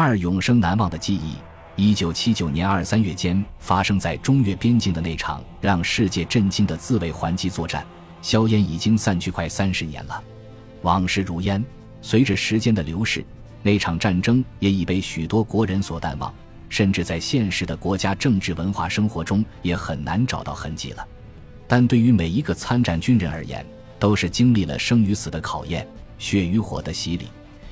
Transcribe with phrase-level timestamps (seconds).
[0.00, 1.34] 二永生难忘的记忆。
[1.74, 7.84] 一九七九年二三月间发生在中越边境的那场让世界震惊的自卫还击作战，
[8.22, 10.22] 硝烟已经散去快三十年了，
[10.82, 11.60] 往事如烟。
[12.00, 13.24] 随着时间的流逝，
[13.60, 16.32] 那场战争也已被许多国人所淡忘，
[16.68, 21.04] 甚至在现实的国家政治文化生活中也很难找到痕迹了。
[21.66, 23.66] 但对于每一个参战军人而言，
[23.98, 25.84] 都是经历了生与死的考验，
[26.18, 27.26] 血与火的洗礼，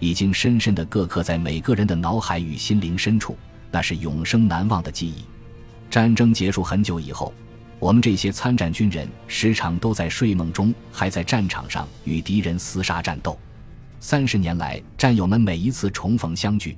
[0.00, 3.36] 已经深深地刻刻在每个人的脑海与心灵深处。
[3.70, 5.24] 那是永生难忘的记忆。
[5.88, 7.32] 战争结束很久以后，
[7.78, 13.38] 我们这些参战军人时常都在睡梦中，还在战场上与敌人厮杀战斗。
[14.00, 16.76] 三十年来，战友们每一次重逢相聚，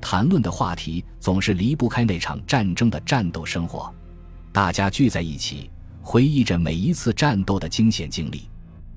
[0.00, 3.94] 谈论的话题总是离不开那场战争的战斗生活。
[4.52, 5.70] 大家聚在一起，
[6.00, 8.48] 回忆着每一次战斗的惊险经历。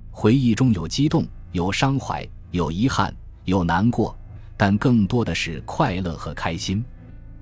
[0.09, 3.13] 回忆中有激动，有伤怀，有遗憾，
[3.45, 4.15] 有难过，
[4.57, 6.83] 但更多的是快乐和开心。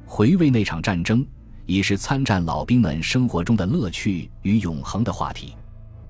[0.06, 1.26] 回味那场战争，
[1.66, 5.56] 已是参战老兵们生活中的乐趣与永恒的话题。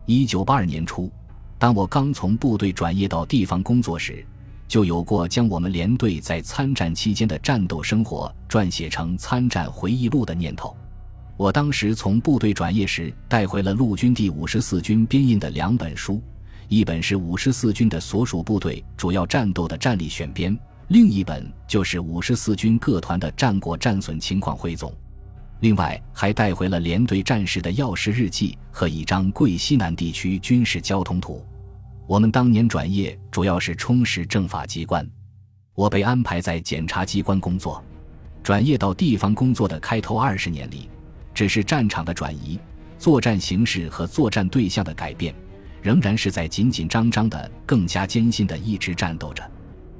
[0.05, 1.09] 一九八二年初，
[1.57, 4.25] 当我刚从部队转业到地方工作时，
[4.67, 10.75] 就有过将我们连队在参战期间的战斗生活撰写成参战回忆录的念头。
[11.37, 16.21] 我当时从部队转业时带回了陆军第五十四军编印的两本书，
[16.73, 20.57] 一本是五十四军的所属部队主要战斗的战例选编。
[20.87, 24.91] 另一本就是五十四军各团的战果战损情况汇总，
[25.59, 31.45] 另外还带回了连队战士的要事日记和一张桂西南地区军事交通图。
[32.07, 35.07] 我们当年转业主要是充实政法机关，
[35.75, 37.83] 我被安排在检察机关工作。
[38.41, 40.89] 转业到地方工作的开头二十年里，
[41.35, 42.59] 只是战场的转移，
[42.97, 45.35] 作战形势和作战对象的改变，
[45.83, 49.43] 仍然是在紧紧张张的、更加艰辛的一直战斗着。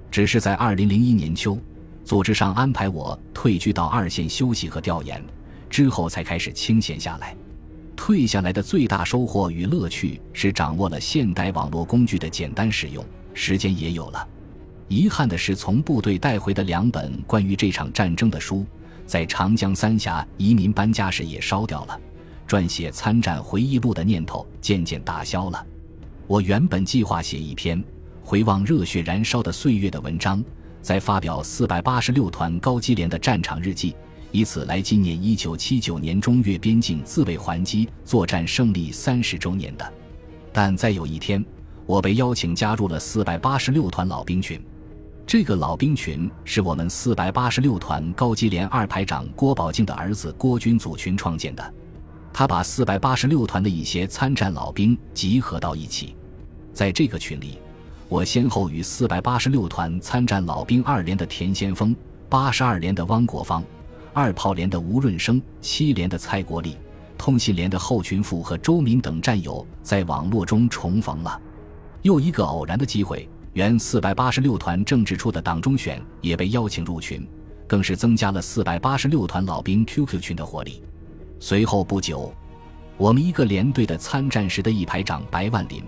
[0.10, 1.60] 只是在二零零一年秋，
[2.06, 5.22] 组织上安排我退居到二线休息和调研，
[5.70, 7.36] 之后才开始清闲下来。
[7.96, 14.28] 退下来的最大收获与乐趣是掌握了现代网络工具的简单使用，时间也有了。
[14.88, 18.66] 遗憾的是，从部队带回的两本关于这场战争的书，
[19.06, 22.00] 在长江三峡移民搬家时也烧掉了，
[22.48, 25.66] 撰写参战回忆录的念头渐渐打消了。
[26.28, 27.84] 我原本计划写一篇。
[28.26, 30.42] 回望热血燃烧的岁月的文章，
[30.82, 33.94] 再发表四百八十六团高机连的战场日记，
[34.32, 39.94] 以此来纪念一九七九年中越边境自卫还击作战胜利三十周年的。
[40.54, 41.44] 但在有一天，
[41.86, 44.60] 我被邀请加入了四百八十六团老兵群。
[45.28, 51.74] 这个老兵群是我们四百八十六团高机连二排长郭宝敬的儿子郭军组群创建的。
[52.34, 56.16] 他把四百八十六团的一些参战老兵集合到一起，
[56.74, 57.60] 在这个群里。
[58.10, 61.96] 我先后与四百八十六团参战老兵二连的田先锋、
[62.30, 63.64] 八十二连的汪国芳、
[64.14, 66.76] 二炮连的吴润生、七连的蔡国立、
[67.18, 71.40] 通信连的后群富和周明等战友在网络中重逢了。
[72.02, 77.28] 又一个偶然的机会，原四百八十六团政治处的党中选也被邀请入群，
[77.68, 80.84] 更是增加了四百八十六团老兵 QQ 群的活力。
[81.46, 82.34] 随后不久，
[82.96, 85.84] 我们一个连队的参战时的一排长白万林。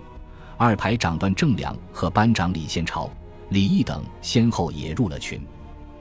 [0.58, 3.10] 二排长段正良和班长李宪朝、
[3.48, 5.40] 李毅等先后也入了群。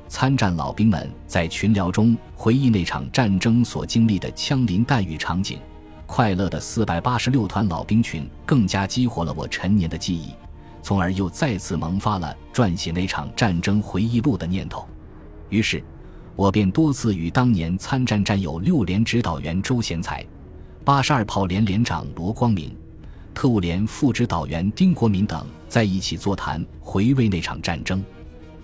[0.09, 5.57] 参战老兵们在群聊中回忆那场战争所经历的枪林弹雨场景，
[6.05, 10.33] 快乐的四百八十六团老兵群更加激活了我陈年的记忆，
[10.81, 14.85] 从而又再次萌发了撰写那场战争回忆录的念头。
[15.47, 15.81] 于是，
[16.35, 20.25] 我便多次与当年参战战友六连指导员周贤才、
[20.84, 22.75] 八十二炮连连长罗光明。
[23.34, 28.03] 特务连副指导员丁国民等在一起座谈，回味那场战争，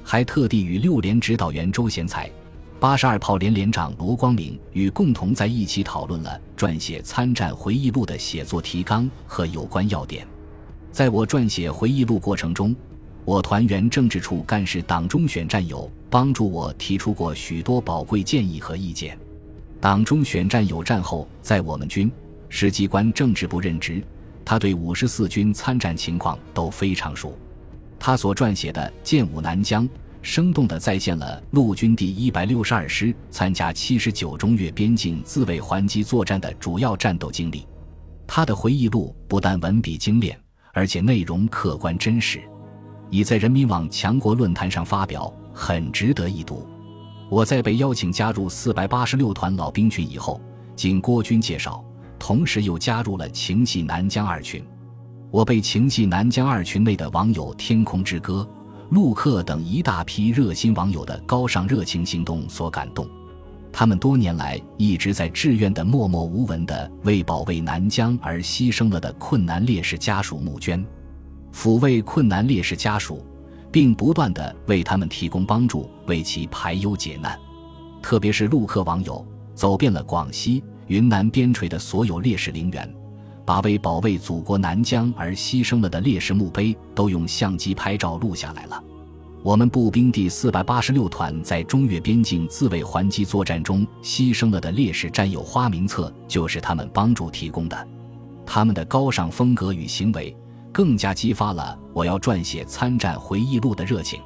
[0.04, 2.30] 还特地与六连指导员周贤才、
[2.80, 10.26] 八十二炮连连长罗光明与共同在一起讨论了撰写参战回忆录的写作提纲和有关要点。
[10.90, 12.74] 在我撰写回忆录过程中，
[13.24, 19.18] 我团员政治处干事党中选战友帮助我提出过许多宝贵建议和意见。
[19.80, 22.12] 党中选战友战后在我们军
[22.50, 24.04] 师机关政治部任职。
[24.44, 27.38] 他对五十四军参战情况都非常熟，
[28.00, 29.88] 他所撰写的《剑舞南疆》
[30.24, 37.68] 生动地再现了陆军第一百六十二师参加七十九中越边境自卫还击作战的主要战斗经历。
[38.26, 40.38] 他的回忆录不但文笔精炼，
[40.74, 42.42] 而且内容客观真实，
[43.12, 46.68] 已在人民网强国论坛上发表，很值得一读。
[47.30, 50.42] 我在被邀请加入四百八十六团老兵群以后，
[50.76, 51.84] 经郭军介绍。
[52.18, 54.64] 同时又加入了情系南疆二群，
[55.32, 58.48] 我被情系南疆二群内的网友“天空之歌”、
[58.92, 63.10] 陆克等一大批热心网友的高尚热情行动所感动。
[63.74, 70.86] 他们多年来一直在志愿的默默无闻的为保卫南疆而牺牲了的困难烈士家属募捐，
[71.54, 73.26] 抚慰困难烈士家属，
[73.72, 77.38] 并不断地为他们提供帮助，为其排忧解难。
[78.02, 82.92] 特别是陆客网友走遍了广西、云南边陲的所有烈士陵园，
[83.46, 88.84] 把为保卫祖国南疆而牺牲了的烈士墓碑都用相机拍照录下来了。
[89.44, 97.88] 我们步兵第四百八十六团在中越边境自卫还击作战中牺牲了的烈士战友花名册，就是他们帮助提供的。
[98.46, 100.36] 他们的高尚风格与行为，
[100.72, 104.20] 更加激发了我要撰写参战回忆录的热情。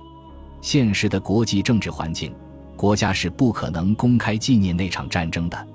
[0.62, 2.34] 现实的国际政治环境，
[2.76, 5.68] 国家是不可能公开纪念那场战争的，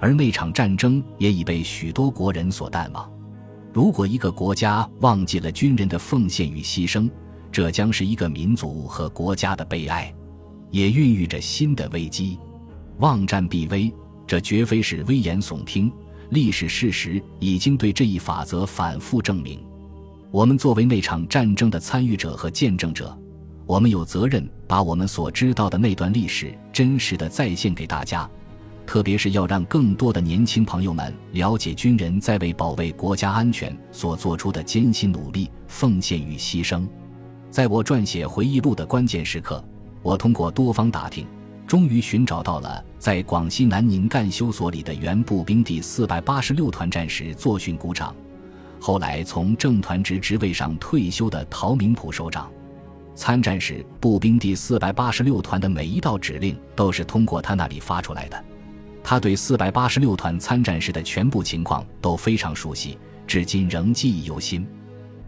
[0.00, 3.10] 而那场战争也已被许多国人所淡忘。
[3.72, 7.10] 如果一个国家忘记了军人的奉献与牺牲，
[7.50, 10.12] 这将是一个民族和国家的悲哀，
[10.70, 12.38] 也孕育着新的危机。
[12.98, 13.92] 望战必危，
[14.26, 15.92] 这绝非是危言耸听。
[16.30, 19.64] 历史事实已经对这一法则反复证明。
[20.34, 23.16] 我们作为那场战争的参与者和见证者，
[23.66, 28.28] 我们有责任把我们所知道的那段历史真实的再现给大家，
[28.84, 36.84] 特别是要让更多的年轻朋友们了解军人在为保卫国家安全所做出的艰辛努力、奉献与牺牲。
[37.48, 39.64] 在我撰写回忆录的关键时刻，
[40.02, 41.24] 我通过多方打听，
[41.64, 48.12] 终于寻找到了在广西南宁干休所里的原步兵第四百八十六团战时作训鼓掌，
[48.86, 52.52] 后来从正团职职位上退休的陶明普首长。
[53.14, 58.44] 参战时，步兵第四百八十六团的每一道指令都是通过他那里发出来的。
[59.02, 64.66] 他对四百八十六团参战时的全部情况都非常熟悉，至今仍记忆犹新。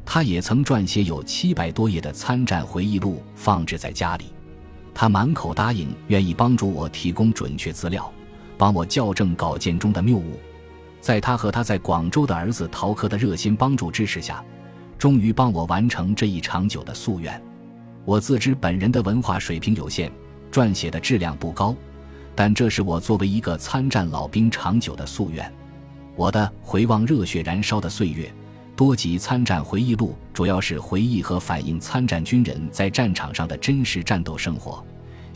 [0.04, 4.26] 他也曾撰写有七百多页的参战回忆录，放置在家里。
[4.92, 8.12] 他满口答应愿意帮助我提供准确资料，
[8.58, 10.38] 帮我校正稿件中的谬误。
[11.06, 14.44] 在他和他在广州的儿子陶科的热心帮助支持下，
[14.98, 17.40] 终于帮我完成这一长久的夙愿。
[18.04, 20.10] 我自知本人的文化水平有限，
[20.50, 21.76] 撰写的质量不高，
[22.34, 25.48] 但这是我作为一个参战老兵长久的夙愿。
[26.16, 28.28] 我的回望热血燃烧的岁月。
[28.74, 34.84] 多集参战回忆录主要是回忆和反映参战军人在战场上的真实战斗生活，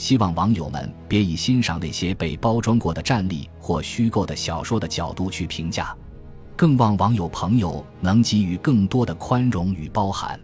[0.00, 5.94] 希望网友们别以欣赏那些被包装过的战力或虚构的小说的角度去评价，
[6.56, 10.40] 更望网友朋友能给予更多的宽容与包涵。